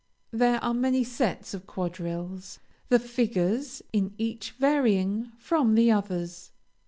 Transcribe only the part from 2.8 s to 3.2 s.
the